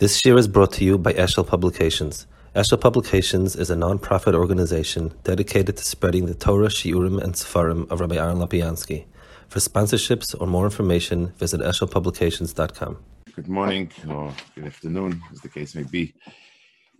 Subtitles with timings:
[0.00, 2.26] This year is brought to you by Eshel Publications.
[2.56, 8.00] Eshel Publications is a non-profit organization dedicated to spreading the Torah, Shiurim, and Sefarim of
[8.00, 9.04] Rabbi Aaron Lopiansky.
[9.48, 12.96] For sponsorships or more information, visit eshelpublications.com.
[13.36, 16.14] Good morning or good afternoon, as the case may be.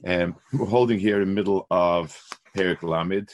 [0.06, 2.14] Um, we're holding here in the middle of
[2.54, 3.30] Perik Lamed,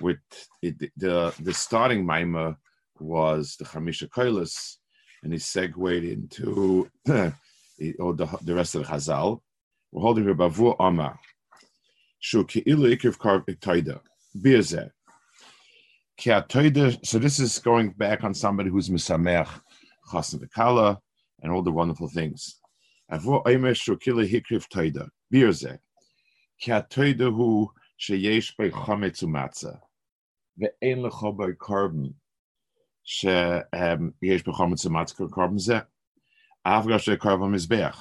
[0.00, 0.20] with
[0.62, 2.56] it, the the starting maima
[2.98, 4.78] was the Chamisha Koilis,
[5.22, 6.88] and he segued into
[7.98, 9.40] or oh, the, the rest of the Chazal.
[9.90, 11.18] We're holding here Bavu Amma.
[12.20, 14.00] Shu Ki'ilu Ikriv Karv Iktaida.
[14.36, 14.90] Birzeh.
[17.04, 19.48] So this is going back on somebody who's Misamech,
[20.10, 20.98] Chasna Vikala,
[21.42, 22.60] and all the wonderful things.
[23.10, 25.08] Avu Aimer Shu Ki'ilu Ikriv Taida.
[25.32, 25.78] Birzeh.
[26.60, 29.80] Ki atoida hu sheyesh bei chometz umatzah.
[30.60, 32.14] Ve'en lecho um, bei korban.
[33.04, 35.84] Sheyesh bei chometz umatzah korban zeh.
[36.66, 37.96] Avgash Karva Mizbeach.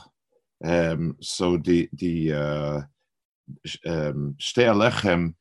[0.63, 2.81] Um, so the the uh,
[3.87, 5.33] um, Lechem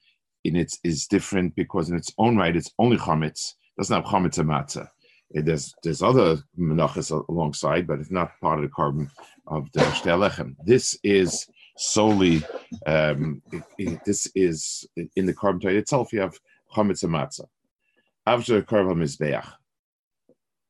[0.44, 3.54] in its is different because in its own right it's only chametz.
[3.76, 4.88] Doesn't have chametz and matzah.
[5.30, 9.08] There's there's other menachas alongside, but it's not part of the korban
[9.46, 10.56] of the Lechem.
[10.64, 12.42] This is solely
[12.86, 16.12] um, it, it, this is in the korban itself.
[16.12, 16.38] You have
[16.74, 17.46] chametz and matzah.
[18.26, 19.46] After Karva Mizbeach.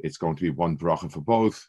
[0.00, 1.68] it's going to be one bracha for both.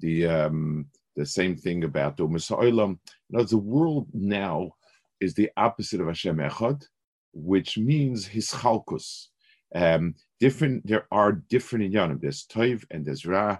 [0.00, 0.86] The um,
[1.16, 2.98] the same thing about Umas Ha'olam.
[3.30, 4.72] Now, the world now
[5.20, 6.86] is the opposite of Hashem Echad,
[7.32, 9.28] which means His Chalkus.
[9.74, 10.86] Um, different.
[10.86, 12.20] There are different inyanim.
[12.20, 13.58] There's Toiv and there's Ra,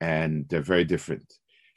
[0.00, 1.34] and they're very different.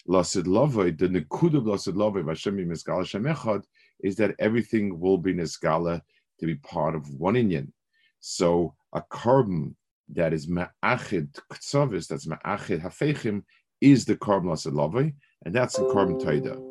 [0.07, 3.63] Lasid Lavoi, the Nikud of Lasid Lavoi, Hashem Mizgal Hashem Echad,
[4.01, 6.01] is that everything will be Nizgala
[6.39, 7.71] to be part of one inyan.
[8.19, 9.75] So a korban
[10.13, 13.43] that is ma'achid ktsovis, that's ma'achid hafechim,
[13.81, 15.13] is the korban lasalovay,
[15.45, 16.61] and that's the korban toida.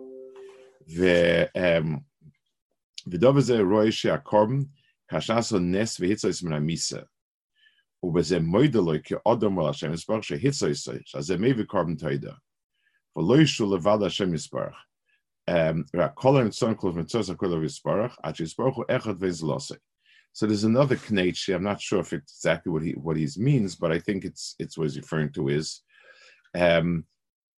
[0.87, 2.05] The um,
[3.07, 4.19] the dovaze roishi a
[5.13, 7.05] kashaso nes vehitzois mina misa.
[8.05, 12.37] Ubeze moideloy ke odom wal Hashem yisparach shehitzoisoi shazeh mevi korban toida.
[13.17, 14.75] V'loi shu levad Hashem yisparach.
[15.47, 19.43] Um, Rakolim tzon klov mitzos akol of yisparach, at yisparachu echad vez.
[20.33, 21.49] So there's another knetch.
[21.49, 24.55] I'm not sure if it's exactly what he what he means, but I think it's
[24.59, 25.83] it's what he's referring to is,
[26.55, 27.05] um,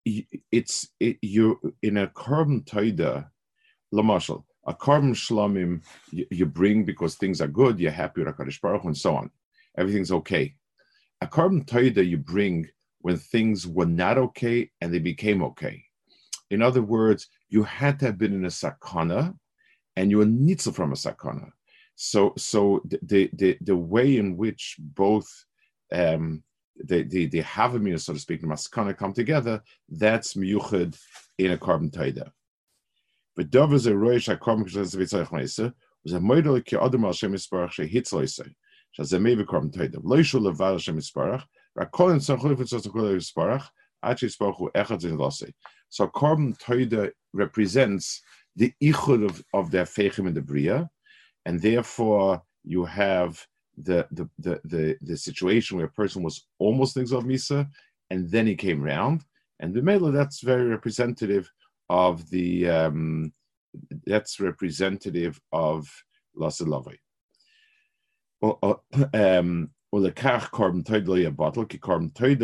[0.05, 3.29] it's it, you in a korban taida,
[3.93, 8.85] lamashal a korban shlamim you, bring because things are good, you're happy with Hakadosh Baruch
[8.85, 9.31] and so on,
[9.77, 10.55] everything's okay.
[11.21, 12.69] A korban taida you bring
[13.01, 15.83] when things were not okay and they became okay.
[16.51, 19.35] In other words, you had to have been in a sakana,
[19.97, 21.51] and you were nitzel from a sakana
[22.03, 25.29] so so the the the way in which both
[25.93, 26.43] um,
[26.77, 30.99] the the the havamina, so to speak, the maskana come together, that's miyuchad
[31.37, 32.31] in a korban taida.
[33.37, 34.35] But dov is a roish
[35.29, 37.83] meisa was a moidel ki adam al shem isparach she
[39.13, 41.45] a meve korban taida loishu levar shem isparach
[41.79, 42.21] rakol in
[42.57, 43.69] vitzayich tzachul isparach
[44.03, 45.53] achi echad.
[45.91, 48.23] So korban taida represents
[48.57, 50.89] the ichud of, of the fechim and the bria,
[51.46, 53.46] and therefore you have
[53.78, 57.68] the the the the, the situation where a person was almost things of misa,
[58.10, 59.24] and then he came round,
[59.60, 61.52] and the mela that's very representative
[61.90, 63.34] of the um,
[64.06, 65.90] that's representative of
[66.38, 66.98] lasilavi.
[68.42, 72.44] Well, uh, um, ולקח קורבן תויד לא יהיה בוטל, כי קורבן תויד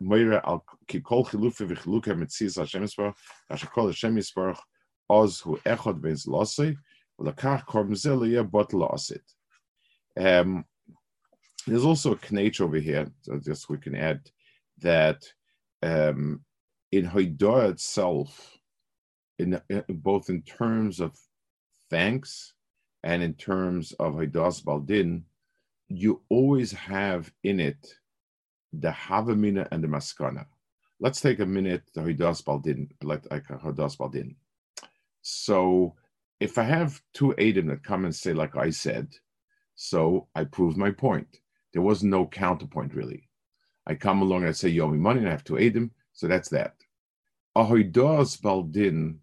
[0.00, 3.14] מוירה על כי כל חילופי וחילוקי מציז השם יסברך,
[3.48, 4.60] כאשר כל השם יסברך,
[5.06, 6.74] עוז הוא אחד בין זלוסי,
[10.19, 10.65] um,
[11.67, 14.21] there's also a knach over here, so just we can add
[14.79, 15.23] that
[15.81, 16.41] um,
[16.91, 18.57] in Haidah itself,
[19.39, 21.15] in, in, both in terms of
[21.89, 22.53] thanks
[23.03, 25.23] and in terms of Haidas Baldin,
[25.87, 27.95] you always have in it
[28.73, 30.45] the Havamina and the Maskana.
[30.99, 34.35] Let's take a minute to Haidas Baldin, like Haidas Baldin.
[35.21, 35.95] So
[36.39, 39.13] if I have two Adam that come and say, like I said,
[39.75, 41.39] so I proved my point.
[41.73, 43.29] There was no counterpoint really.
[43.87, 46.49] I come along and I say, me money, and I have two Adam, so that's
[46.49, 46.75] that.
[47.57, 49.19] Ahoidas Baldin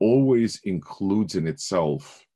[0.00, 2.26] always includes in itself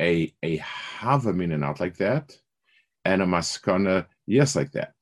[0.00, 2.36] a a have a meaning out like that,
[3.04, 4.94] and a maskana yes like that.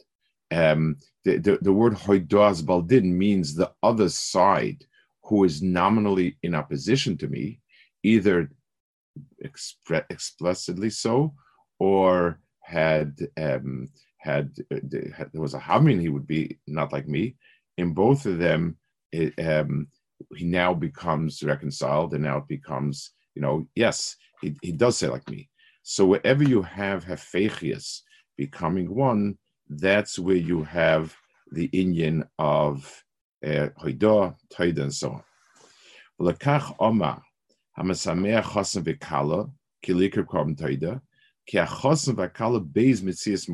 [0.50, 4.86] Um, the, the, the word hoidoaz baldin means the other side
[5.24, 7.60] who is nominally in opposition to me,
[8.02, 8.50] either
[9.44, 11.34] expre- explicitly so
[11.78, 14.76] or had um, had, uh,
[15.16, 17.36] had there was a hamin he would be not like me.
[17.76, 18.76] In both of them,
[19.12, 19.88] it, um,
[20.34, 25.08] he now becomes reconciled, and now it becomes you know yes he, he does say
[25.08, 25.48] like me.
[25.82, 28.00] So wherever you have hefechias
[28.36, 31.14] becoming one, that's where you have
[31.52, 33.04] the Indian of
[33.44, 35.22] Hoidah, uh, and so on.
[36.20, 37.22] Lekach Omar,
[37.78, 38.24] Chosen
[40.24, 40.56] Korban
[41.46, 41.58] Ki
[42.72, 43.46] Beis Mitzias.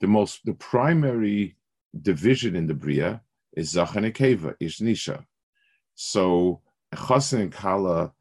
[0.00, 1.56] The most, the primary
[2.00, 3.20] division in the Bria
[3.54, 5.24] is Zachan Ekeva, Ish Nisha.
[5.94, 6.62] So
[6.96, 8.12] Chosen and Kala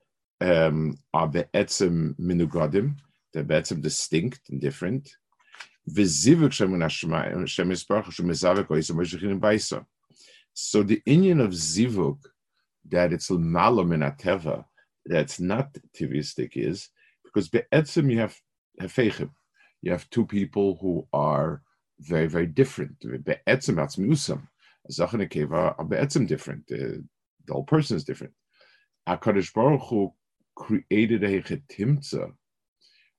[0.41, 2.95] um, are be'etzem minugadim,
[3.33, 5.09] they're be'etzem distinct and different.
[5.91, 6.03] So
[10.83, 12.17] the Indian of zivuk,
[12.87, 14.65] that it's malam in ateva,
[15.05, 16.89] that's not tivistic, is
[17.23, 18.35] because be'etzem you have
[18.81, 19.29] hefechim.
[19.81, 21.61] You have two people who are
[21.99, 22.99] very, very different.
[23.01, 24.47] Be'etzem atzmiusam.
[24.91, 26.67] Zachan and Keva are be'etzem different.
[26.67, 27.03] The,
[27.45, 28.33] the whole person is different.
[29.07, 30.13] HaKadosh Baruch Hu
[30.55, 32.31] created a chetimtza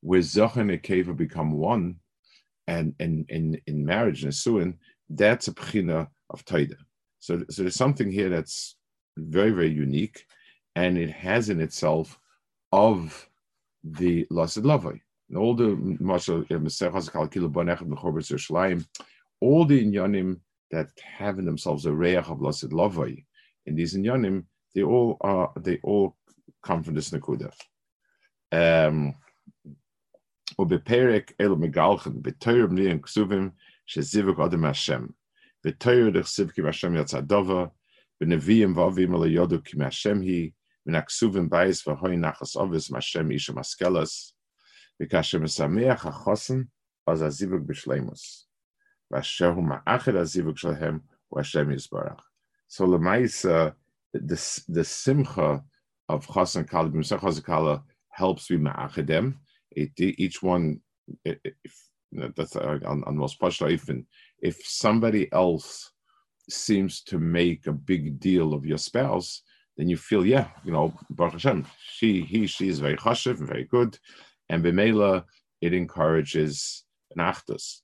[0.01, 1.97] where Zachan and Keva become one,
[2.67, 4.79] and in in in marriage and suin,
[5.09, 6.77] that's a pchina of taida.
[7.19, 8.77] So, so there's something here that's
[9.18, 10.26] very very unique,
[10.76, 12.20] and it has in itself
[12.72, 13.28] of
[13.84, 15.00] the lasted lavai.
[15.36, 15.70] All the
[19.42, 20.40] all the inyanim
[20.72, 23.26] that have in themselves a reach of lasted lavai,
[23.66, 26.18] in these inyanim, they all are they all
[26.62, 27.52] come from this nakuda.
[28.52, 29.16] Um,
[30.60, 33.50] ובפרק אלו מגלחן, בתויר בני כסובים
[33.86, 35.06] שזיווג אדם השם.
[35.66, 37.66] בתויר דכסיב כי מהשם יצא דובה,
[38.23, 39.79] B'neviim v'avim ala yodu ki
[40.23, 40.53] hi,
[40.87, 44.33] v'naksuvim b'ayis v'hoi nachas ovis isha maskelas,
[47.07, 48.45] az b'shleimus.
[49.13, 51.01] Shalhem
[51.33, 52.21] v'ashem yizbarach.
[52.69, 52.87] So
[54.13, 55.65] the, the simcha
[56.09, 59.35] of chosen kala, b'mesach chosen kala, helps be ma'achedem.
[59.75, 60.81] Each one,
[61.25, 61.39] if,
[62.13, 63.89] that's on, on most pashla, if,
[64.41, 65.90] if somebody else
[66.50, 69.42] seems to make a big deal of your spouse,
[69.78, 71.66] then you feel, yeah, you know, Baruch Hashem,
[71.96, 73.98] she, he, she is very chashiv and very good,
[74.50, 75.24] and b'meila
[75.62, 76.84] it encourages
[77.16, 77.82] an achdus.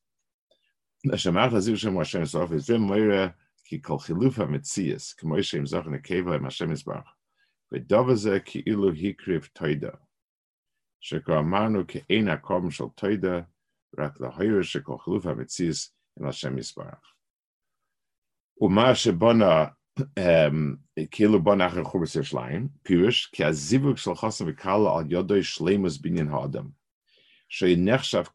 [3.65, 7.15] כי כל חילוף המציאס, כמו שהם זוכן הקבע עם השם יזבח,
[7.71, 9.91] ודבר זה כאילו הקריב תוידה,
[10.99, 13.41] שכבר אמרנו כי אין הקורבן של תוידה,
[13.99, 17.13] רק להויר שכל חילוף המציאס עם השם יזבח.
[18.58, 19.72] Bona
[20.16, 21.68] um Bona
[23.44, 24.16] Azivuk al
[26.28, 26.72] Hadam.
[27.52, 28.32] Nechshav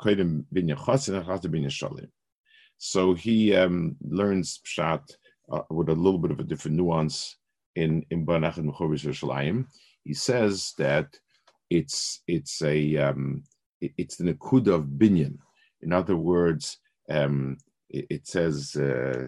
[1.69, 2.09] Shalim.
[2.77, 5.11] So he um, learns Pshat
[5.51, 7.35] uh, with a little bit of a different nuance
[7.75, 9.65] in in Banach and Mechubis Yerushalayim.
[10.03, 11.19] He says that
[11.69, 13.43] it's it's a um,
[13.81, 15.37] it's the Nakuda of Binyan.
[15.81, 16.77] In other words,
[17.09, 17.57] um,
[17.89, 18.75] it, it, says.
[18.75, 19.27] Uh,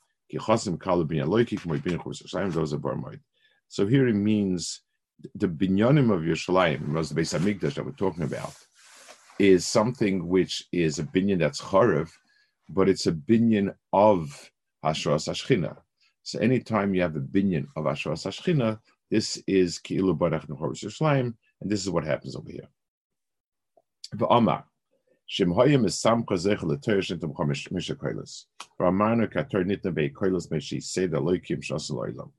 [3.67, 4.81] So here it means
[5.35, 8.53] the binyanim of Yerushalayim, was the base Hamikdash that we're talking about,
[9.39, 12.09] is something which is a binyan that's charev,
[12.69, 14.51] but it's a binyan of
[14.83, 15.77] Hashras Hashchina.
[16.23, 21.33] So anytime you have a binyan of Hashras Hashchina, this is Ki'ilu Barach Nechorus Yerushalayim,
[21.61, 22.69] and this is what happens over here.
[25.31, 28.47] Shimhoyim is sam kozech leterish nitim chomish misha koilas.
[28.77, 32.31] Ramanu kator nitim bei koilas meshi seda loikim shosel oilam.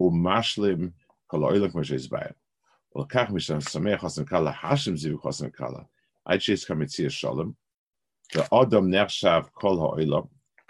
[0.00, 0.92] Umashlim
[1.28, 2.32] kol oilam meshi zbayim.
[2.96, 5.84] Olkach misham sameh chosem kala hashim zivu chosem kala.
[6.26, 7.54] Ad sheis kamitzir shalom.
[8.32, 10.26] The odom nechshav kol ha'oilam.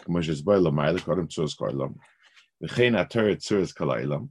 [0.09, 1.95] Meshi zbay lamayla kodem tzurz koilam.
[2.61, 4.31] V'chein ator tzurz kol ha'oilam.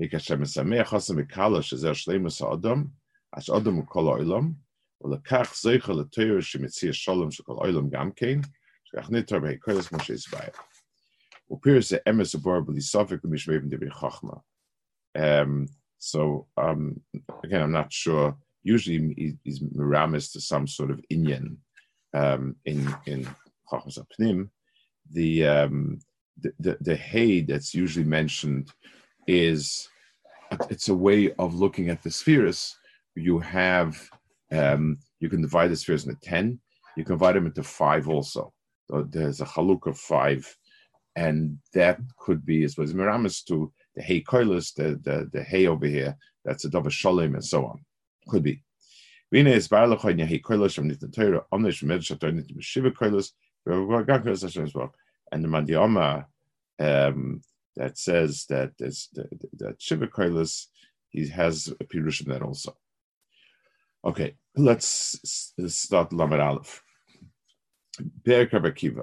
[0.00, 2.90] V'kashem sameh chosem kala shezer shleimus ha'odom.
[3.32, 4.56] As odom kol ha'oilam.
[5.01, 8.39] העולם, ולקח זכר לתואר שמציע שלום של כל העולם גם כן,
[8.83, 10.39] שכך ניתר בהקרס כמו שהסביר.
[11.51, 14.33] ופירס זה אמס הבור בלי סופק למשווים דברי חוכמה.
[15.17, 15.67] Um,
[15.99, 16.99] so um,
[17.43, 18.35] again, I'm not sure.
[18.63, 21.57] Usually, he's miramis to some sort of inyan
[22.13, 23.27] um, in in
[23.69, 24.49] Chachmas Apnim.
[25.11, 25.99] The, um,
[26.41, 28.71] the the the hay that's usually mentioned
[29.27, 29.87] is
[30.69, 32.75] it's a way of looking at the spheres.
[33.15, 34.09] You have
[34.52, 36.60] um, you can divide the spheres into ten.
[36.96, 38.52] You can divide them into five also.
[38.90, 40.56] So there's a haluk of five,
[41.16, 45.42] and that could be as well as miramis to the hay koilis, the the the
[45.42, 46.16] hay over here.
[46.44, 47.84] That's a dava shalom and so on.
[48.28, 48.62] Could be.
[49.30, 49.46] And
[55.44, 56.24] the mandiyama
[56.78, 57.42] um,
[57.76, 60.66] that says that that, Shiva Kailas,
[61.10, 62.76] he has a pirush in that also.
[64.04, 66.82] Okay, let's, start Lamed Aleph.
[68.22, 69.02] Perek Rabbi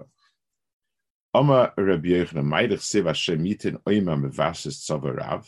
[1.34, 5.46] Oma Rabbi Yochanan Meidach Siv Hashem Yitin Oima Mevashis Tzavarav.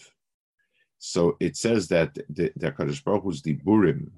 [0.98, 4.12] So it says that the, the Kadosh Baruch Hu's Diburim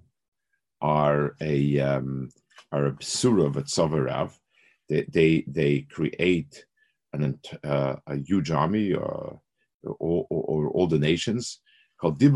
[0.82, 2.30] are a um,
[2.72, 4.32] are a surah of a Tzavarav.
[4.88, 6.66] They, they they create
[7.14, 9.40] an, uh, a huge army or,
[9.84, 11.60] or, or, or all the nations
[12.02, 12.30] so the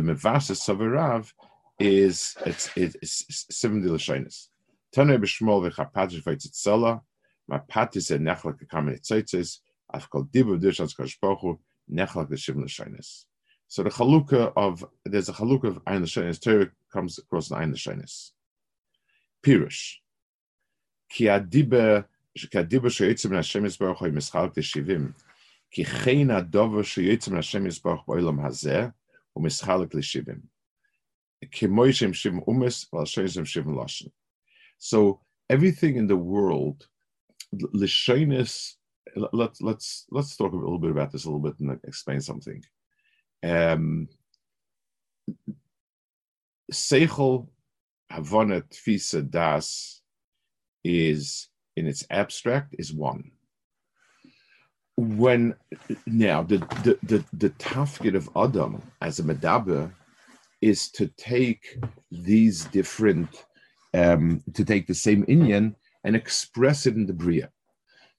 [0.00, 1.32] mevasa savirav
[1.78, 4.48] is it's it's similar to shyness.
[4.92, 7.00] Tana b'shmol v'chapadziv v'itzitzela
[7.48, 9.60] mapatis and nechlak kamen tzitzis
[9.94, 11.58] afkol dibu dishas kashpochu
[11.88, 13.26] nechlak l'shim l'shyness.
[13.68, 16.40] So the haluka of there's a haluka of ein l'shyness.
[16.40, 18.32] Torah comes across an ein l'shyness.
[19.44, 19.98] Pirush
[21.08, 22.04] ki adibe
[22.36, 25.14] ki adibe sheyitzim l'Hashem yisbarach ha'yimischalak l'shivim.
[25.71, 28.87] כי כן הדובר שיוצא מן השם יסברך בעולם הזה,
[29.33, 30.39] הוא משחק לשבעים.
[31.51, 34.09] כמו שהם שבעים אומס, ועל שם הם שבעים לשן.
[34.79, 35.19] So
[35.51, 36.87] everything in the world,
[37.75, 38.75] Lishonis,
[39.15, 42.63] let's let's let's talk a little bit about this a little bit and explain something.
[43.43, 44.07] Um,
[46.71, 47.47] Seichel
[48.11, 50.01] Havonet Fisa Das
[50.83, 53.31] is in its abstract is one.
[54.98, 55.54] when
[56.06, 59.92] now the the the, the tafkid of Adam as a medaber
[60.60, 61.78] is to take
[62.10, 63.28] these different
[63.94, 67.48] um, to take the same inyan and express it in the bria.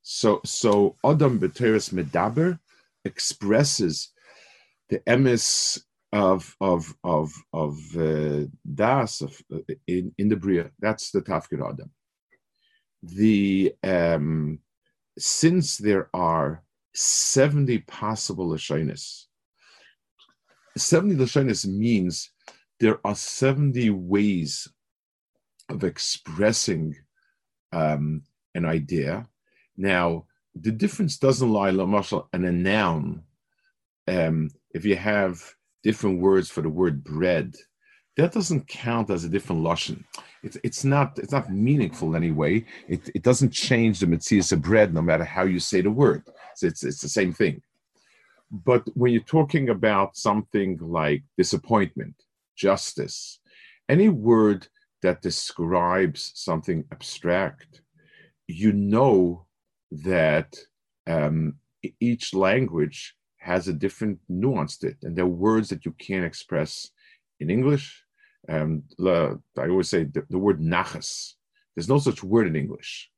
[0.03, 2.59] So so Adam B'teres medaber
[3.03, 4.13] expresses
[4.87, 5.81] the emes
[6.13, 10.71] of of of of uh, das of, uh, in in the bria.
[10.79, 11.91] That's the tafkid Adam
[13.03, 14.59] the um,
[15.17, 19.25] since there are 70 possible lashonis,
[20.77, 22.31] 70 lashonis means
[22.79, 24.67] there are 70 ways
[25.69, 26.95] of expressing
[27.71, 28.23] um,
[28.55, 29.27] an idea.
[29.77, 33.23] Now, the difference doesn't lie, Lamashal, in a noun.
[34.07, 35.41] Um, if you have
[35.83, 37.55] different words for the word bread,
[38.21, 40.03] that doesn't count as a different lashon.
[40.43, 42.65] It's it's not it's not meaningful anyway.
[42.87, 46.23] It it doesn't change the mitzias of bread no matter how you say the word.
[46.55, 47.61] So it's it's the same thing.
[48.51, 52.15] But when you're talking about something like disappointment,
[52.55, 53.39] justice,
[53.87, 54.67] any word
[55.03, 57.81] that describes something abstract,
[58.47, 59.45] you know
[59.91, 60.57] that
[61.05, 61.55] um,
[61.99, 66.25] each language has a different nuance to it, and there are words that you can't
[66.25, 66.89] express
[67.39, 68.03] in English,
[68.47, 71.33] um, I always say the, the, word nachas.
[71.75, 73.09] There's no such word in English.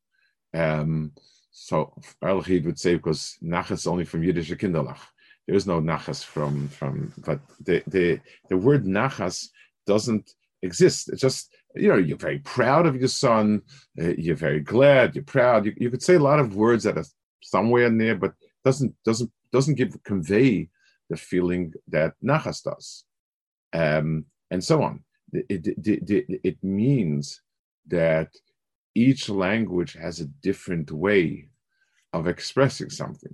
[0.53, 1.11] Um,
[1.51, 4.99] so Erlachid would say because nachas only from Yiddish kinderlach.
[5.47, 9.49] There is no nachas from from, but the the the word nachas
[9.85, 11.09] doesn't exist.
[11.09, 13.61] It's just you know you're very proud of your son.
[13.99, 15.15] Uh, you're very glad.
[15.15, 15.65] You're proud.
[15.65, 17.05] You, you could say a lot of words that are
[17.41, 18.33] somewhere in there, but
[18.65, 20.69] doesn't doesn't doesn't give convey
[21.09, 23.05] the feeling that nachas does,
[23.73, 27.41] um, and so on it, it, it, it means
[27.87, 28.29] that
[28.95, 31.49] each language has a different way
[32.13, 33.33] of expressing something.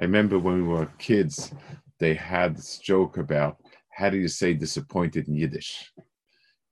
[0.00, 1.52] I remember when we were kids,
[1.98, 3.58] they had this joke about
[3.90, 5.92] how do you say disappointed in Yiddish?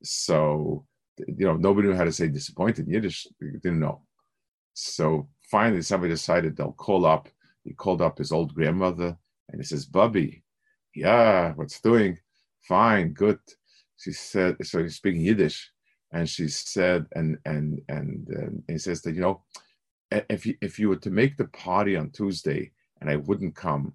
[0.03, 0.87] So,
[1.19, 4.03] you know, nobody knew how to say disappointed in Yiddish, didn't know.
[4.75, 7.29] So finally, somebody decided they'll call up.
[7.65, 9.17] He called up his old grandmother
[9.51, 10.43] and he says, Bubby,
[10.95, 12.19] yeah, what's doing?
[12.67, 13.39] Fine, good
[14.01, 15.71] she said, so he's speaking Yiddish,
[16.13, 19.43] and she said, and and and, um, he says that you know,
[20.11, 23.93] if you if you were to make the party on Tuesday and I wouldn't come,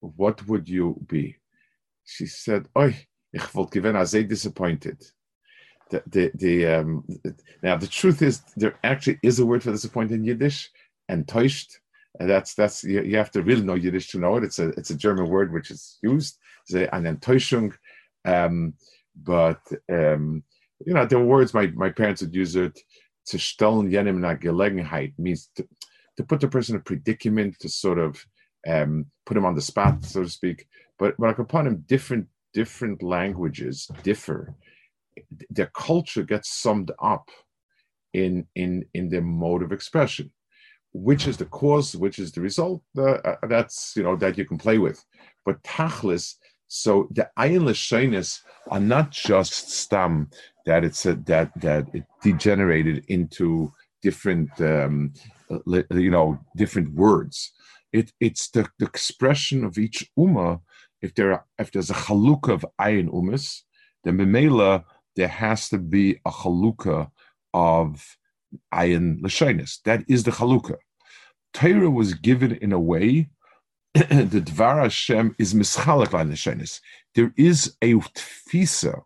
[0.00, 1.36] what would you be?
[2.04, 5.04] She said, Oi, ich wollte gewinnen, I disappointed.
[5.90, 7.04] The, the, the, um,
[7.62, 10.68] now, the truth is, there actually is a word for disappointed in Yiddish,
[11.08, 11.78] and täuscht.
[12.18, 14.44] And that's that's you, you, have to really know Yiddish to know it.
[14.44, 16.38] It's a it's a German word which is used,
[16.72, 17.74] and Enttäuschung.
[18.24, 18.74] Um,
[19.22, 20.42] but um,
[20.84, 22.78] you know, the words my, my parents would use it
[23.26, 25.66] to stellen jenem na Gelegenheit means to,
[26.16, 28.24] to put the person in a predicament, to sort of
[28.66, 30.66] um, put him on the spot, so to speak.
[30.98, 34.54] But but upon him, different different languages differ.
[35.50, 37.30] Their culture gets summed up
[38.12, 40.32] in in in their mode of expression.
[40.92, 42.82] Which is the cause, which is the result?
[42.98, 45.04] Uh, that's you know that you can play with.
[45.44, 46.36] But tachlis,
[46.68, 50.28] so the ayin l'shainis are not just stam
[50.64, 55.12] that it's a, that that it degenerated into different um,
[55.90, 57.52] you know different words.
[57.92, 60.60] It it's the, the expression of each umma.
[61.02, 63.62] If there are, if there's a chalukah of ayin umas,
[64.02, 67.10] then b'meila there has to be a chalukah
[67.54, 68.16] of
[68.74, 69.82] ayin l'shainis.
[69.84, 70.78] That is the chalukah.
[71.54, 73.30] Torah was given in a way
[74.10, 76.80] the Dvar Hashem is mischalek l'shenis.
[77.14, 79.00] There is a tfisa.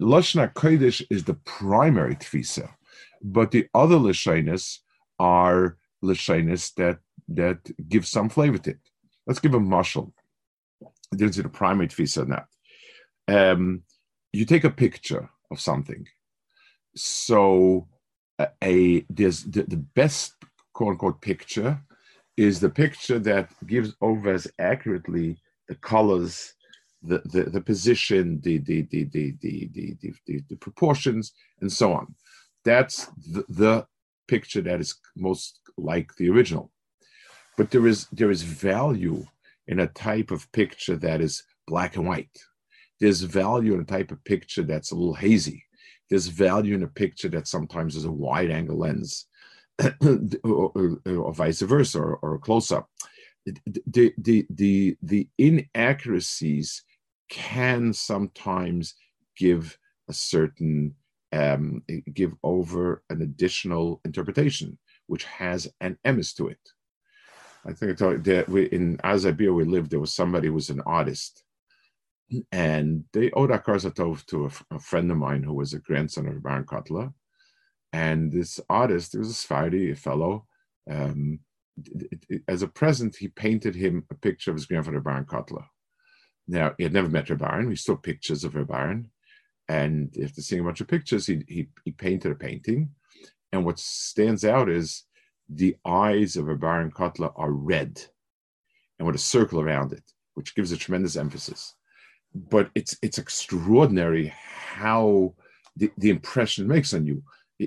[0.00, 2.70] Lashna Kodesh is the primary tfisa,
[3.20, 4.78] but the other l'shenis
[5.18, 7.58] are l'shenis that that
[7.88, 8.78] give some flavor to it.
[9.26, 10.12] Let's give a mashal.
[11.10, 12.44] There's the primary tfisa now.
[13.26, 13.82] Um,
[14.32, 16.06] you take a picture of something.
[16.94, 17.88] So
[18.38, 20.34] a, a there's the, the best
[20.72, 21.80] quote unquote picture
[22.40, 25.36] is the picture that gives over as accurately
[25.68, 26.54] the colors,
[27.02, 31.92] the, the, the position, the, the, the, the, the, the, the, the proportions, and so
[31.92, 32.14] on.
[32.64, 33.86] That's the, the
[34.26, 36.70] picture that is most like the original.
[37.58, 39.26] But there is there is value
[39.66, 42.38] in a type of picture that is black and white.
[43.00, 45.64] There's value in a type of picture that's a little hazy.
[46.08, 49.26] There's value in a picture that sometimes is a wide angle lens.
[50.44, 52.88] Or, or, vice versa, or, or close up.
[53.46, 56.82] The, the, the, the inaccuracies
[57.28, 58.94] can sometimes
[59.36, 60.94] give a certain
[61.32, 66.58] um, give over an additional interpretation, which has an emis to it.
[67.64, 70.54] I think I told you that we, in Azabir we lived, there was somebody who
[70.54, 71.42] was an artist.
[72.52, 76.42] And they owed Akarzatov to a, a, friend of mine who was a grandson of
[76.42, 77.12] Baron Kotler.
[77.92, 80.46] And this artist, there was a Sephardi, fellow,
[80.88, 81.40] um,
[82.48, 85.64] as a present, he painted him a picture of his grandfather, Baron Kotler.
[86.46, 87.68] Now, he had never met Baron.
[87.68, 89.10] We saw pictures of her Baron.
[89.68, 92.90] And after seeing a bunch of pictures, he, he, he painted a painting.
[93.52, 95.04] And what stands out is
[95.48, 98.00] the eyes of Baron Kotler are red
[98.98, 101.74] and with a circle around it, which gives a tremendous emphasis.
[102.34, 105.34] But it's it's extraordinary how
[105.76, 107.24] the, the impression it makes on you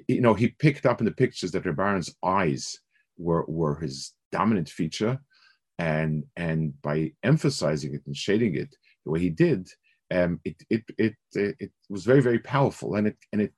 [0.08, 2.80] you know, he picked up in the pictures that Baron's eyes
[3.18, 5.20] were were his dominant feature,
[5.78, 8.76] and and by emphasizing it and shading it
[9.06, 9.70] the way he did,
[10.12, 13.54] um, it, it it it was very very powerful, and it and it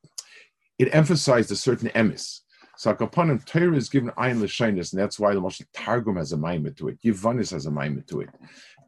[0.78, 2.41] it emphasized a certain emis.
[2.78, 6.38] So him, Torah is given ayin l'shainis, and that's why the Moshe Targum has a
[6.38, 7.02] maimed to it.
[7.02, 8.30] Yivanis has a maimed to it.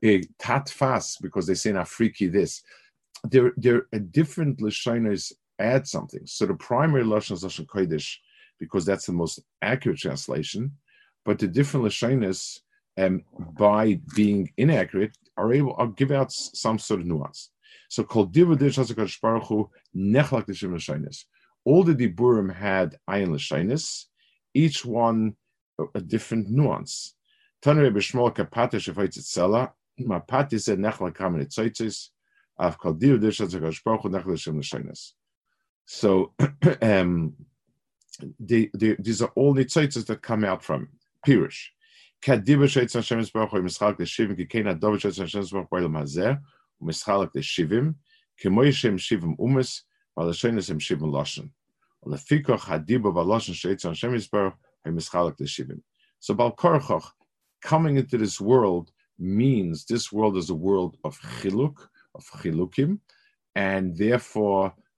[0.04, 2.62] A tat fast because they say in Afriki this.
[3.24, 6.22] There, there are a different l'shainis add something.
[6.26, 8.16] So the primary lashon is lashon kodesh
[8.60, 10.72] because that's the most accurate translation.
[11.26, 12.60] But the different lashonis,
[12.98, 13.24] um,
[13.58, 17.52] by being inaccurate, are able to give out some sort of nuance.
[17.90, 18.34] So called
[20.74, 21.26] lashonis.
[21.66, 24.06] All the diburim had ayin lashonis,
[24.54, 25.36] each one
[25.96, 27.14] a, different nuance.
[27.64, 28.34] B'shmol
[30.78, 31.14] nechlak
[34.56, 35.14] lashonis.
[35.88, 36.34] So
[36.82, 37.34] um,
[38.40, 40.90] the, the, these are all the tzaitzes that come out from
[41.26, 41.68] Pirush.
[42.22, 42.94] Kadiba sheitz
[55.46, 55.82] shivim.
[56.20, 57.06] So Bal Korchoch,
[57.62, 61.76] coming into this world means this world is a world of chiluk,
[62.14, 63.00] of chilukim,
[63.56, 64.74] and therefore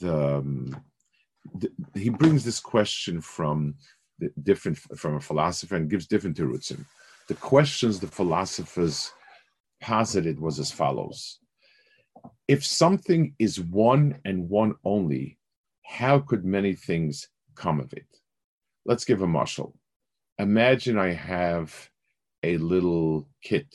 [0.00, 0.76] the, um,
[1.54, 3.74] the, he brings this question from
[4.42, 6.84] different from a philosopher and gives different terutzim.
[7.28, 9.12] The questions the philosophers
[9.80, 11.38] posited was as follows:
[12.48, 15.38] If something is one and one only,
[15.84, 18.06] how could many things come of it?
[18.84, 19.74] Let's give a marshal.
[20.38, 21.90] Imagine I have
[22.42, 23.74] a little kit,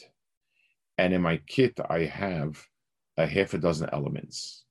[0.98, 2.62] and in my kit I have
[3.18, 4.66] a half a dozen elements.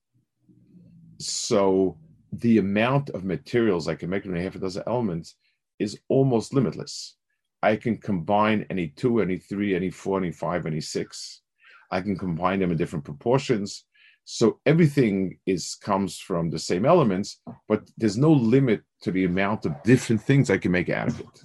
[1.18, 1.96] So
[2.32, 5.36] the amount of materials I can make in a half a dozen elements
[5.78, 7.16] is almost limitless.
[7.62, 11.42] I can combine any two, any three, any four, any five, any six.
[11.90, 13.84] I can combine them in different proportions.
[14.24, 19.66] So everything is comes from the same elements, but there's no limit to the amount
[19.66, 21.42] of different things I can make out of it.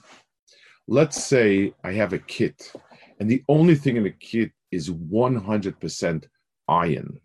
[0.88, 2.74] Let's say I have a kit,
[3.20, 6.26] and the only thing in the kit is 100%
[6.68, 7.20] iron.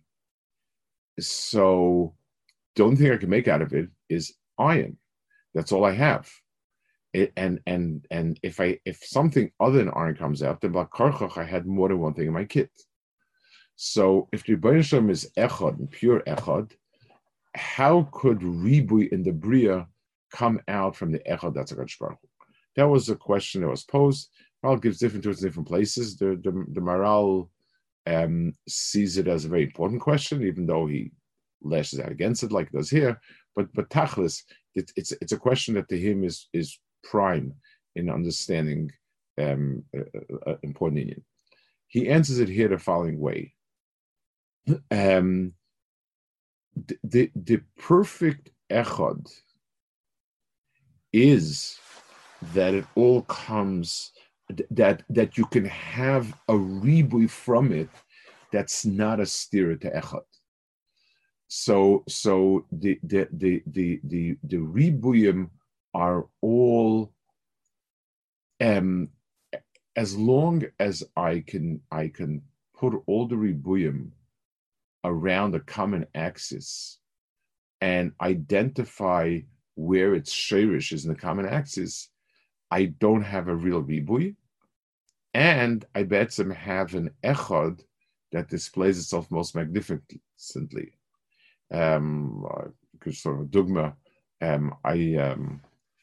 [1.18, 2.14] So
[2.76, 4.98] the only thing I can make out of it is iron.
[5.54, 6.30] That's all I have.
[7.12, 11.38] It, and and and if I if something other than iron comes out, then Bakarchach,
[11.38, 12.70] I had more than one thing in my kit.
[13.76, 16.72] So if the Rebbeinu is echad, and pure echad,
[17.54, 19.86] how could ribui in the bria
[20.30, 22.18] come out from the echad that's a Baruch
[22.76, 24.28] That was a question that was posed.
[24.62, 26.16] Maharal gives different to different places.
[26.16, 27.48] The the, the Maharal
[28.06, 31.12] um, sees it as a very important question, even though he
[31.62, 33.20] lashes out against it like it does here.
[33.54, 34.42] But but Tachlis,
[34.74, 37.54] it, it's it's a question that to him is is prime
[37.94, 38.90] in understanding
[39.40, 41.24] um, uh, uh, important union.
[41.88, 43.54] He answers it here the following way
[44.90, 45.52] um,
[47.04, 49.32] the, the perfect echad
[51.12, 51.78] is
[52.52, 54.12] that it all comes
[54.70, 57.88] that that you can have a ribui from it
[58.52, 60.22] that's not a steer to echad.
[61.48, 65.50] So so the the the the the, the ribuyim
[65.94, 67.12] are all
[68.60, 69.08] um
[69.94, 72.42] as long as I can I can
[72.74, 74.10] put all the ribuyim
[75.04, 76.98] around a common axis
[77.80, 79.38] and identify
[79.76, 82.08] where its shirish is in the common axis,
[82.70, 84.34] I don't have a real ribui,
[85.34, 87.82] and I bet some have an echad
[88.32, 90.95] that displays itself most magnificently.
[91.72, 92.44] Um,
[92.92, 93.94] because sort of dogma,
[94.40, 95.60] um, I um,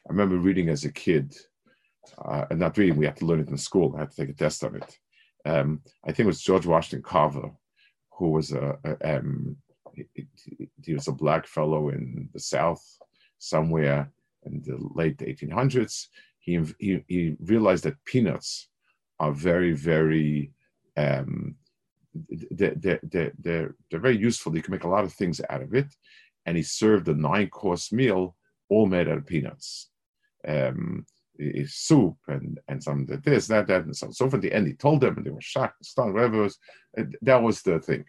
[0.08, 1.34] I remember reading as a kid,
[2.24, 2.96] uh, and not reading.
[2.96, 3.94] We had to learn it in school.
[3.96, 4.98] I had to take a test on it.
[5.46, 7.50] Um, I think it was George Washington Carver
[8.16, 9.56] who was a, a um,
[9.94, 10.06] he,
[10.82, 12.82] he, was a black fellow in the South
[13.38, 14.10] somewhere
[14.44, 16.08] in the late 1800s.
[16.40, 18.68] He, he, he realized that peanuts
[19.20, 20.50] are very, very,
[20.96, 21.54] um,
[22.50, 24.54] they're, they're, they're, they're, very useful.
[24.54, 25.94] You can make a lot of things out of it.
[26.46, 28.36] And he served a nine course meal
[28.68, 29.90] all made out of peanuts.
[30.46, 31.06] Um,
[31.66, 35.00] soup and and some this that that and so so from the end he told
[35.00, 36.58] them and they were shocked stunned whatever it was
[37.22, 38.04] that was the thing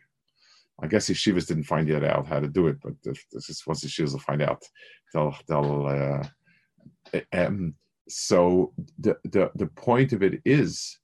[0.80, 3.84] I guess yeshivas didn't find yet out how to do it but this is once
[3.84, 4.64] yeshivas will find out
[5.12, 7.74] they'll they'll uh, um,
[8.08, 11.00] so the the the point of it is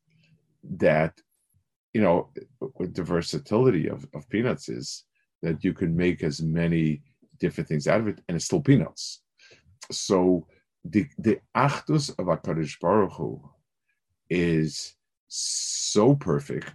[0.77, 1.19] that
[1.93, 2.29] you know
[2.79, 5.03] the versatility of, of peanuts is
[5.41, 7.01] that you can make as many
[7.39, 9.21] different things out of it and it's still peanuts
[9.91, 10.47] so
[10.85, 13.41] the the achdus of Hakadosh Baruch Hu
[14.29, 14.95] is
[15.27, 16.71] so perfect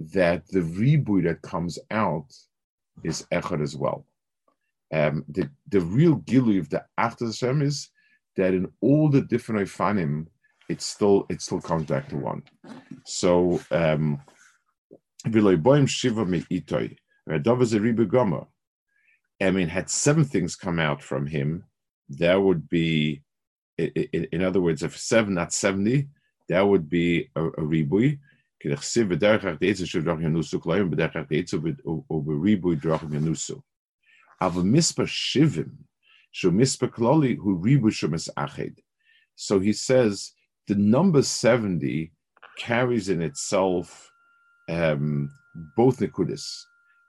[0.00, 2.26] that the ribui that comes out
[3.02, 4.06] is echad as well.
[4.92, 7.90] Um, the the real gilui of the achdus Hashem is
[8.36, 10.26] that in all the different ifanim,
[10.68, 12.42] it still it still comes back to one.
[13.04, 14.20] So um,
[15.26, 16.96] itoy.
[19.40, 21.64] I mean, had seven things come out from him,
[22.08, 23.22] there would be
[23.78, 26.08] in, other words, if seven, not 70,
[26.48, 28.18] that would be a, a ribui.
[39.36, 40.32] So he says
[40.66, 42.12] the number 70
[42.58, 44.10] carries in itself
[44.68, 45.30] um,
[45.76, 46.64] both nikudis.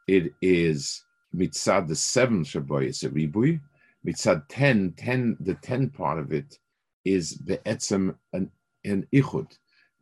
[0.07, 1.03] It is
[1.35, 3.59] mitzad the seven is a ribui,
[4.05, 6.57] mitzad 10, 10, the 10 part of it
[7.03, 8.51] is be'etzem an,
[8.83, 9.47] an ichud.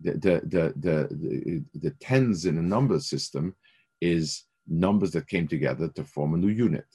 [0.02, 3.56] The, the, the, the, the, tens in a number system
[4.02, 6.86] is numbers that came together to form a new unit.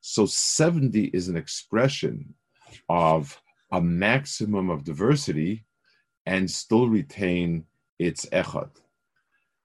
[0.00, 2.34] So 70 is an expression
[2.88, 5.64] of a maximum of diversity
[6.26, 7.64] and still retain
[7.98, 8.70] it's echad.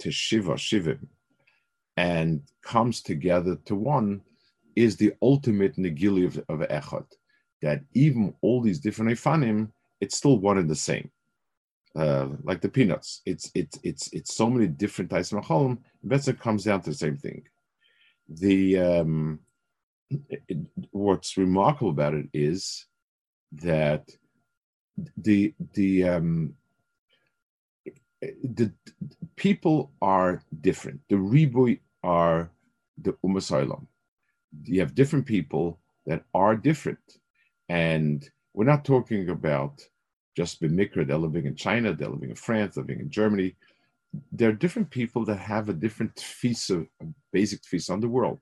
[0.00, 1.06] to Shiva, Shivim,
[1.96, 4.22] and comes together to one
[4.76, 7.06] is the ultimate negili of, of Echad.
[7.62, 11.10] That even all these different Ifanim, it's still one and the same.
[11.94, 15.78] Uh, like the peanuts, it's it's it's it's so many different types of machalim.
[16.04, 17.42] Eventually, comes down to the same thing.
[18.28, 19.40] The um,
[20.28, 20.58] it,
[20.92, 22.86] what's remarkable about it is
[23.52, 24.08] that
[25.16, 26.54] the the um,
[28.20, 28.72] the
[29.40, 31.00] people are different.
[31.08, 32.50] The ribui are
[33.00, 33.86] the umasailam.
[34.64, 37.06] You have different people that are different,
[37.70, 39.80] and we're not talking about
[40.36, 43.56] just Bimikra, they're living in China, they're living in France, they're living in Germany.
[44.30, 46.86] There are different people that have a different tfisa,
[47.32, 48.40] basic tfisa on the world,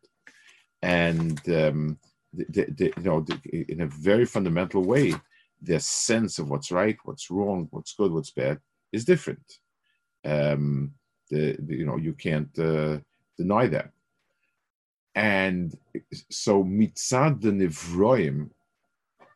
[0.83, 1.99] and um,
[2.33, 5.15] you know, in a very fundamental way,
[5.63, 8.59] their sense of what's right, what's wrong, what's good, what's bad
[8.93, 9.47] is different.
[10.29, 10.93] Um,
[11.31, 12.99] the, the, you know, you can't uh,
[13.37, 13.91] deny that.
[15.14, 15.77] And
[16.31, 18.51] so mitzad the nivroim,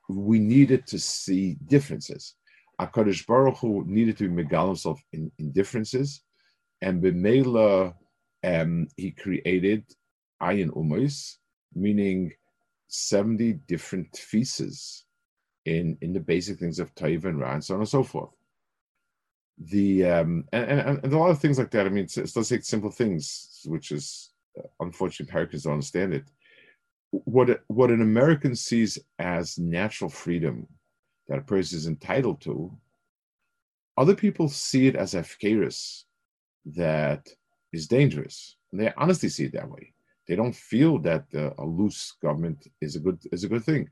[0.08, 2.34] we needed to see differences.
[2.80, 6.22] Akadosh Baruch Hu needed to be megal himself in, in differences,
[6.80, 7.94] and b'meila
[8.44, 9.84] um, he created
[10.42, 11.36] ayin umos,
[11.74, 12.32] meaning
[12.88, 15.04] seventy different pieces
[15.64, 18.34] in in the basic things of Taiva and Ra and so on and so forth
[19.70, 21.86] the um, and, and, and a lot of things like that.
[21.86, 26.24] I mean, it's, let's take simple things, which is uh, unfortunately Americans don't understand it.
[27.10, 30.66] What what an American sees as natural freedom
[31.28, 32.76] that a person is entitled to,
[33.96, 36.04] other people see it as efkerus
[36.64, 37.28] that
[37.72, 39.92] is dangerous, and they honestly see it that way.
[40.26, 43.88] They don't feel that uh, a loose government is a good is a good thing.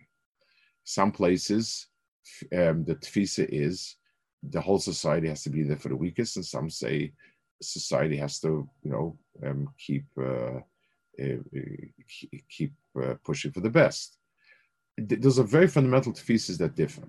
[0.85, 1.89] Some places,
[2.53, 3.97] um, the tfisa is
[4.43, 7.13] the whole society has to be there for the weakest, and some say
[7.63, 10.61] society has to, you know, um, keep uh,
[11.23, 11.37] uh,
[12.49, 12.73] keep
[13.03, 14.17] uh, pushing for the best.
[14.97, 17.03] There's a very fundamental thesis that differ.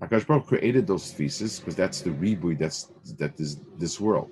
[0.00, 4.30] Akash Baruch created those theses because that's the reboot that's that is this world.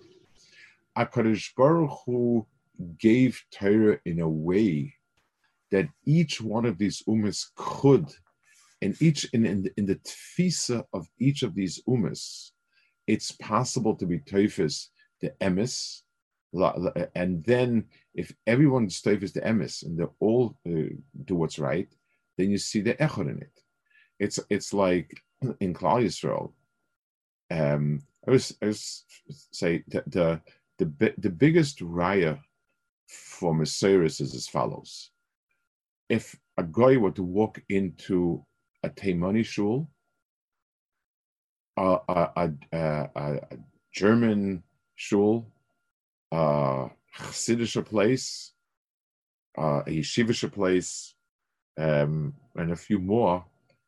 [0.97, 2.47] Akash Baruch who
[2.99, 4.95] gave Torah in a way
[5.71, 8.07] that each one of these umas could
[8.81, 12.51] in each in, in, in the tfisa of each of these umas,
[13.07, 14.89] it's possible to be teufis
[15.21, 16.03] the emis,
[17.15, 17.85] and then
[18.15, 21.89] if everyone's teufis the emis and they all uh, do what's right,
[22.37, 23.61] then you see the echor in it.
[24.19, 25.23] It's it's like
[25.61, 26.53] in Klal Yisrael.
[27.51, 29.05] Um, I was I was
[29.53, 30.41] say the the
[30.79, 32.39] the, the biggest raya
[33.07, 35.11] for Messias is as follows:
[36.09, 38.45] If a guy were to walk into
[38.83, 39.89] a Taimani shul,
[41.77, 43.41] a, a, a, a
[43.93, 44.63] German
[44.95, 45.47] shul,
[46.33, 48.53] a Hasidic place,
[49.57, 51.15] a yeshivish place,
[51.79, 53.45] um, and a few more,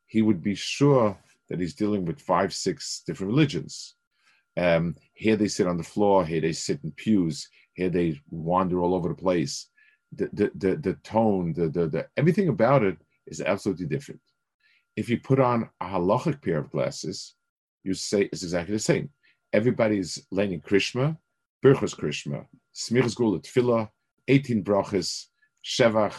[0.06, 1.16] he would be sure
[1.48, 3.94] that he's dealing with five, six different religions.
[4.56, 8.80] Um, here they sit on the floor, here they sit in pews, here they wander
[8.80, 9.68] all over the place.
[10.12, 12.96] The the the, the tone, the, the the everything about it
[13.26, 14.20] is absolutely different.
[14.98, 17.34] If you put on a halachic pair of glasses,
[17.84, 19.10] you say it's exactly the same.
[19.52, 21.16] Everybody's learning Krishma,
[21.64, 23.88] Birchas Krishma, Smichas Gula Tfilah,
[24.26, 25.26] 18 brachas,
[25.64, 26.16] Shevach,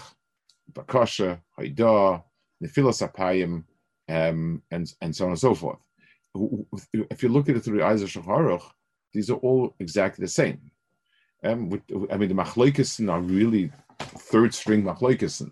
[0.72, 2.24] Bakasha, Haidah,
[2.64, 3.66] Nefilas Apayim,
[4.08, 5.80] um, and, and so on and so forth.
[6.94, 8.64] If you look at it through the eyes of Shacharuch,
[9.12, 10.72] these are all exactly the same.
[11.44, 15.52] Um, with, I mean, the Machloikesen are really third string Machloikesen.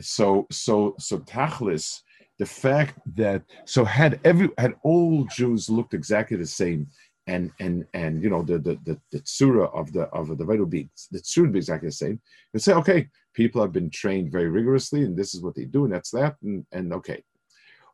[0.00, 2.02] So, so, so Tachlis,
[2.40, 6.88] the fact that so had every had all Jews looked exactly the same,
[7.26, 10.64] and and and you know the the the, the tsura of the of the vital
[10.64, 12.18] be the tsura would be exactly the same.
[12.54, 15.84] You say, okay, people have been trained very rigorously, and this is what they do,
[15.84, 17.22] and that's that, and and okay.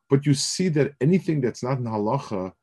[0.09, 2.53] But you see that anything that's not in halacha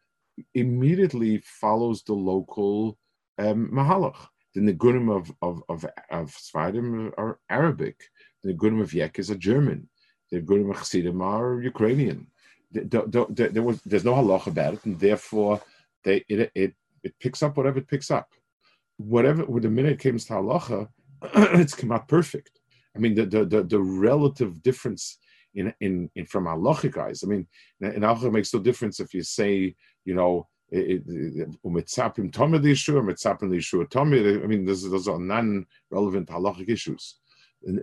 [0.55, 2.97] immediately follows the local
[3.39, 4.21] um, mahalach.
[4.55, 7.97] The nigunim of of of, of Sfardim are Arabic.
[8.43, 9.87] The nigunim of Yek is a German
[10.35, 12.27] the Gurim Chassidim are Ukrainian.
[12.71, 15.55] There was, there's no halach about it, and therefore
[16.05, 16.73] they, it, it
[17.05, 18.29] it picks up whatever it picks up.
[18.97, 20.89] Whatever, when the minute it comes to halacha,
[21.61, 22.61] it's come out perfect.
[22.97, 25.19] I mean, the, the, the, the relative difference
[25.55, 27.23] in, in, in from halachic eyes.
[27.23, 27.47] I mean,
[27.81, 33.87] in halacha makes no difference if you say, you know, umitzapim tomid issue, umitzapim issue.
[33.97, 37.17] I mean, those, those are non-relevant halachic issues.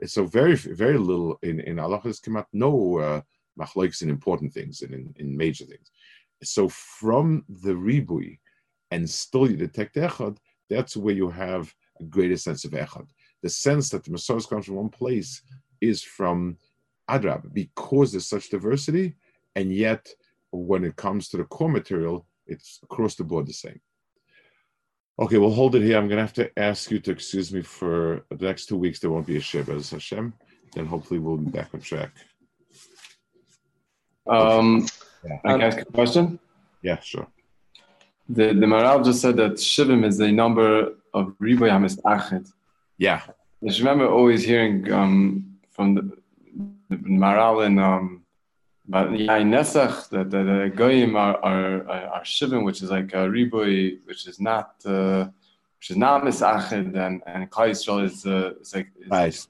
[0.06, 3.22] So very, very little in, in halacha has out no uh,
[4.02, 5.92] in important things and in, in major things.
[6.44, 8.40] So from the ribui
[8.92, 10.38] and still you detect echad,
[10.70, 13.08] that's where you have a greater sense of echad.
[13.44, 15.42] The sense that the Messiah comes from one place
[15.82, 16.58] is from
[17.10, 19.16] Adrab, because there's such diversity,
[19.56, 20.08] and yet
[20.52, 23.80] when it comes to the core material, it's across the board the same.
[25.20, 25.98] Okay, we'll hold it here.
[25.98, 29.00] I'm going to have to ask you to excuse me for the next two weeks.
[29.00, 30.34] There won't be a as Hashem.
[30.74, 32.12] Then hopefully we'll be back on track.
[34.28, 34.88] Um,
[35.26, 35.38] yeah.
[35.44, 36.40] I can ask a question?
[36.82, 37.28] Yeah, sure.
[38.30, 42.52] The the Maharal just said that Shivim is the number of Riboy Hamis Achet.
[42.98, 43.22] Yeah.
[43.64, 46.18] I remember always hearing um, from the,
[46.90, 48.21] the Maharal and um,
[48.92, 53.12] but yeah, in Netzach, that the, the Goyim are, are, are Shivim, which is like
[53.14, 54.70] a Riboy, which is not.
[54.86, 55.30] Uh,
[55.78, 59.48] which is not misached, and and Klal Yisrael is, uh, is like is nice.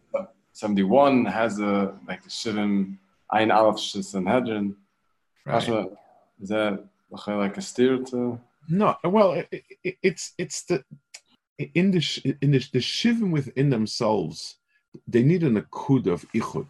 [0.54, 2.98] seventy one has a like the shivim
[3.34, 4.68] ein aleph Sanhedrin.
[5.46, 5.90] Right.
[6.42, 6.86] Is that
[7.28, 8.40] like a steer to?
[8.70, 9.48] No, well, it,
[9.84, 10.78] it, it's it's the
[11.58, 14.56] in the in the, the shivim within themselves,
[15.06, 16.70] they need an akud of ichud,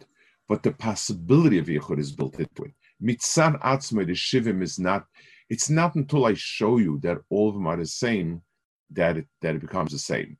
[0.52, 2.72] but the possibility of Yichud is built into it.
[3.02, 5.06] Mitzad atzma, the shivim is not.
[5.48, 8.42] It's not until I show you that all of them are the same
[8.90, 10.36] that it, that it becomes the same.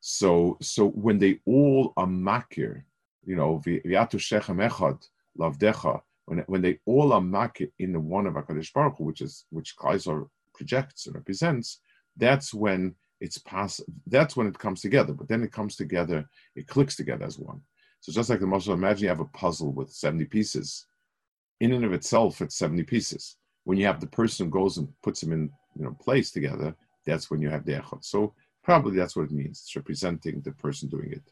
[0.00, 2.82] So so when they all are makir,
[3.24, 5.00] you know, v'yatu shechem echad
[5.38, 9.20] lavdecha, when when they all are makir in the one of Hakadosh Baruch Hu, which
[9.20, 11.78] is which Kaiser projects and represents,
[12.16, 13.94] that's when it's possible.
[14.08, 15.12] That's when it comes together.
[15.12, 17.60] But then it comes together, it clicks together as one.
[18.02, 20.86] So just like the Muslim, imagine you have a puzzle with seventy pieces.
[21.60, 23.36] In and of itself, it's seventy pieces.
[23.62, 26.74] When you have the person who goes and puts them in you know place together,
[27.06, 28.04] that's when you have the echad.
[28.04, 28.34] So
[28.64, 29.60] probably that's what it means.
[29.60, 31.22] It's representing the person doing it.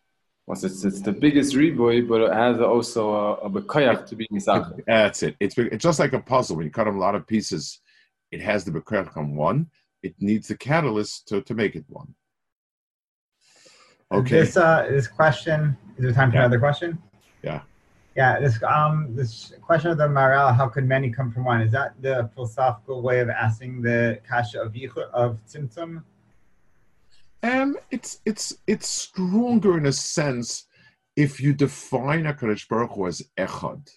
[0.47, 4.29] Well, it's, it's the biggest riboy, but it has also a, a bekoyach to be
[4.29, 4.81] misach.
[4.87, 5.35] That's it.
[5.41, 6.57] It's, it's just like a puzzle.
[6.57, 7.81] When you cut them a lot of pieces,
[8.31, 9.71] it has the bekoyach on one.
[10.05, 12.15] It needs the catalyst to, to make it one.
[14.13, 14.41] Okay.
[14.41, 16.43] This uh, this question is there time for yeah.
[16.43, 16.99] another question?
[17.43, 17.61] Yeah.
[18.17, 18.41] Yeah.
[18.41, 21.61] This um this question of the Maharal, how could many come from one?
[21.61, 26.03] Is that the philosophical way of asking the kasha of yichur, of tzimtzum?
[27.43, 30.67] Um, it's it's it's stronger in a sense
[31.17, 33.89] if you define a Hakadosh Baruch Hu as echad.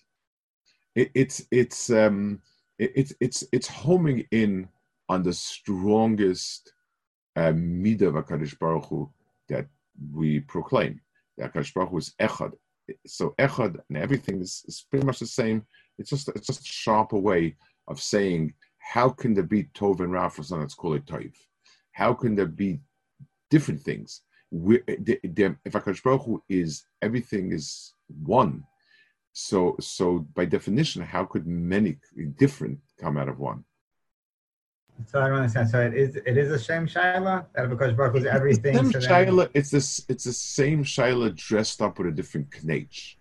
[0.95, 2.41] It, it's it's um
[2.77, 4.69] it, it's it's it's homing in
[5.09, 6.71] on the strongest
[7.35, 9.09] uh, midah of a Hakadosh Baruch Hu
[9.49, 9.67] that
[10.13, 11.01] we proclaim.
[11.37, 12.53] That Hakadosh Baruch Hu is echad.
[13.07, 15.65] So echad and everything is, is pretty much the same.
[15.97, 17.55] It's just it's just a sharper way
[17.87, 21.33] of saying how can there be tov and ra for something that's called a tov?
[21.93, 22.81] How can there be
[23.53, 24.21] different things.
[24.49, 28.63] We, the, the, if Hakadosh Baruch Hu is everything is one,
[29.31, 30.05] so so
[30.37, 31.97] by definition, how could many
[32.37, 33.63] different come out of one?
[35.07, 35.69] So I don't understand.
[35.69, 38.75] So it is it is a same shaila that because Baruch is everything.
[38.75, 39.49] It's the same shaila.
[39.53, 40.05] It's this.
[40.07, 43.15] It's the same shaila dressed up with a different knach.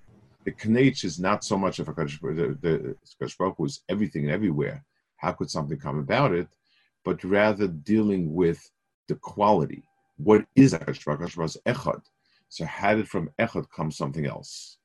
[0.45, 2.97] The knach is not so much of a the, the
[3.39, 4.85] Baruch is everything and everywhere.
[5.17, 6.49] How could something come about it?
[7.05, 8.71] But rather dealing with
[9.09, 9.85] the quality
[10.23, 12.03] what is Akash Baruch was Echad.
[12.49, 14.79] So how did from Echad come something else?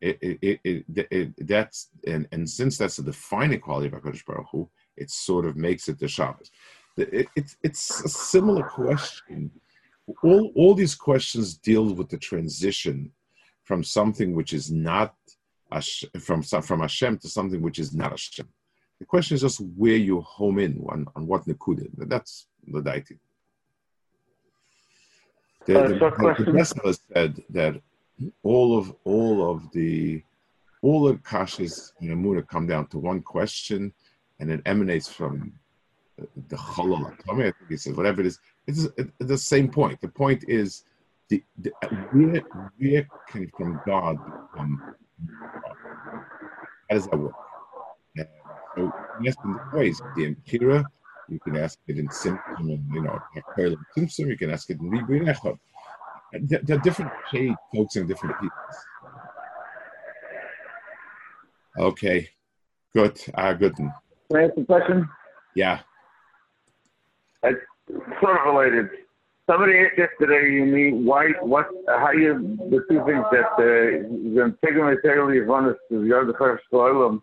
[0.00, 4.46] It, it, it, it, that's and, and since that's the defining quality of Hakadosh Baruch
[4.50, 6.50] Hu, it sort of makes it the Shabbos.
[6.96, 9.50] It, it, it's a similar question.
[10.22, 13.12] All all these questions deal with the transition
[13.64, 15.14] from something which is not
[16.20, 18.48] from from Hashem to something which is not Hashem.
[18.98, 21.88] The question is just where you home in on, on what Nekudah.
[22.08, 23.18] That's the deity.
[25.66, 27.80] The, uh, the, the, the said that
[28.42, 30.22] all of all of the
[30.82, 33.92] all the kashas in Amuna come down to one question,
[34.40, 35.52] and it emanates from
[36.48, 37.12] the chalal.
[37.30, 38.38] I think he says whatever it is.
[38.66, 40.00] It's, the same point.
[40.00, 40.84] The point is
[41.28, 41.70] the, the
[42.12, 42.42] where
[42.78, 44.18] where can from God
[44.52, 44.94] become
[46.90, 47.32] How does that work?
[48.16, 48.28] And
[48.76, 50.84] so yes, in ways the Impira
[51.28, 53.18] you can ask it in tzimtzum and you know,
[53.58, 54.28] in tzimtzum.
[54.28, 55.58] You can ask it in Ribui Echad.
[56.62, 58.58] There are different shades focusing different people.
[61.78, 62.28] Okay,
[62.94, 63.18] good.
[63.34, 63.74] Uh, good.
[64.32, 65.06] Can I ask a question?
[65.54, 65.80] Yeah.
[67.42, 67.60] it's
[68.22, 68.88] sort of related.
[69.46, 74.56] Somebody asked yesterday you mean why what how you the two things that uh the
[74.64, 77.20] Tegel Tegel Yvonne is the other first Olam.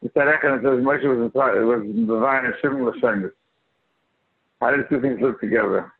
[0.00, 3.30] It's that Ekan says Moshe was inside it was divine and similar things.
[4.62, 5.92] How do the two things look together?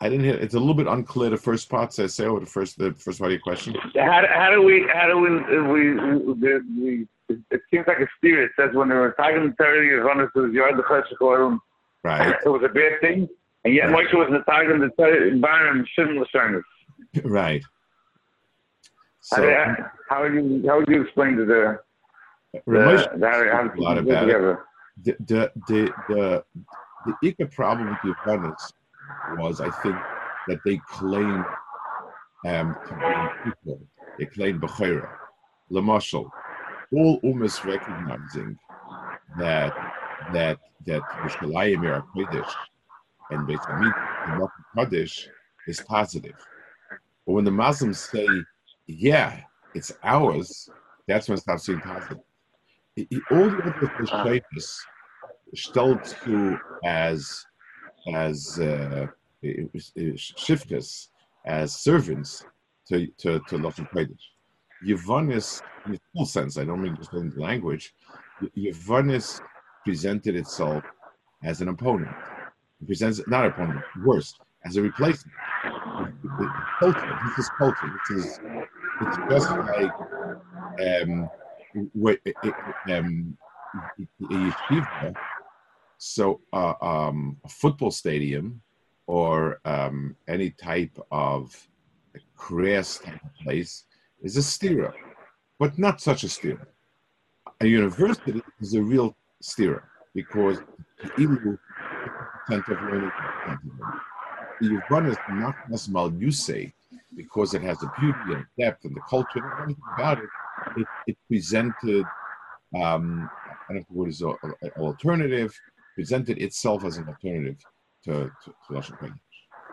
[0.00, 0.34] I didn't hear.
[0.34, 1.30] It's a little bit unclear.
[1.30, 3.74] The first part says say or the first the first part of your question.
[3.94, 5.30] How, how do we how do we
[5.72, 8.44] we, we, we it seems like a steer.
[8.44, 10.42] It says when they were talking to Terry Yvonne is the
[11.20, 11.58] Olam.
[12.04, 12.34] Right.
[12.44, 13.28] It was a bad thing.
[13.64, 16.62] And yet Moshe was in the target the Byron similar things.
[17.24, 17.62] Right.
[19.30, 21.78] How, So do- how would you how would you explain to the
[22.68, 24.26] Ramesh the, how, how a lot about it.
[24.26, 24.60] together?
[25.02, 26.44] the the the the,
[27.06, 28.72] the Ica problem with the Yavanis
[29.38, 29.96] was, I think,
[30.48, 31.44] that they claim
[32.46, 32.94] um, to
[33.44, 33.80] be equal.
[34.18, 35.08] They claimed Bechira.
[35.70, 36.30] Lamashal,
[36.92, 38.56] all umas recognizing
[39.38, 39.74] that
[40.32, 42.52] that that are Kodesh
[43.30, 45.26] and Beit and Kodesh
[45.66, 46.36] is positive.
[47.26, 48.26] But when the Muslims say,
[48.86, 49.40] "Yeah,
[49.74, 50.70] it's ours,"
[51.08, 52.18] that's when it stops being positive.
[53.30, 54.78] All the other Beshaitis
[55.54, 57.44] stellt zu as
[58.14, 59.06] as uh,
[60.16, 61.08] shifters,
[61.44, 62.44] as servants
[62.88, 64.26] to to to Lashon Kodesh.
[64.84, 67.94] Yavanis, in full sense, I don't mean just in the language.
[68.56, 69.40] Yavanis
[69.84, 70.84] presented itself
[71.42, 72.14] as an opponent.
[72.80, 74.34] It presents not opponent, worse,
[74.64, 75.34] as a replacement.
[76.78, 77.18] Culture.
[77.24, 78.00] This is culture.
[78.08, 78.40] This is
[79.00, 79.92] it's just like
[81.02, 81.28] um,
[81.92, 82.18] what
[82.90, 83.36] um,
[84.20, 85.14] a yeshiva
[85.98, 88.60] so uh, um, a football stadium
[89.06, 91.54] or um, any type of
[92.36, 93.00] crass
[93.42, 93.84] place
[94.22, 94.92] is a stira,
[95.58, 96.66] but not such a stira.
[97.60, 99.82] A university is a real stira
[100.14, 100.58] because
[101.02, 101.58] the
[102.46, 103.10] percent of learning
[104.60, 106.72] the is not you say
[107.16, 110.28] because it has the beauty and depth and the culture and everything about it.
[110.76, 112.04] It, it presented
[112.74, 113.30] um,
[113.68, 114.34] I don't know what is an
[114.78, 115.58] alternative,
[115.96, 117.56] presented itself as an alternative
[118.04, 119.25] to, to, to Lashon Kodesh.